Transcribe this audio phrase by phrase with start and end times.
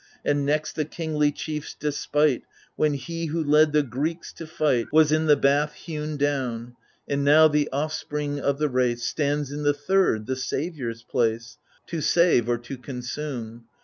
[0.25, 2.41] And next the kingly chief's despite,
[2.75, 6.75] When he who led the Greeks to fight Was in the bath hewn down.
[7.07, 12.01] And now the offspring of the race Stands in the third, the saviour's place, To
[12.01, 13.65] save— or to consume